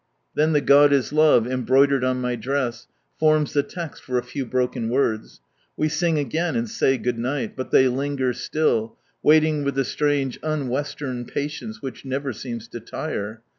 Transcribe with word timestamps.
Then 0.33 0.53
the" 0.53 0.61
God 0.71 0.91
is 0.91 1.13
Love," 1.13 1.45
embroidered 1.45 2.03
on 2.03 2.19
my 2.19 2.35
dress, 2.35 2.87
forms 3.19 3.53
the 3.53 3.61
text 3.61 4.01
for 4.01 4.17
a 4.17 4.23
few 4.23 4.47
broken 4.47 4.89
words. 4.89 5.41
We 5.77 5.89
sing 5.89 6.17
again 6.17 6.55
and 6.55 6.67
say 6.67 6.97
"Good 6.97 7.19
night"; 7.19 7.55
but 7.55 7.69
they 7.69 7.87
linger 7.87 8.33
still, 8.33 8.97
wait 9.21 9.43
ing 9.43 9.63
with 9.63 9.77
(he 9.77 9.83
strange 9.83 10.39
un 10.41 10.69
Western 10.69 11.25
patience 11.25 11.83
which 11.83 12.03
never 12.03 12.33
seems 12.33 12.67
to 12.69 12.79
tire. 12.79 13.43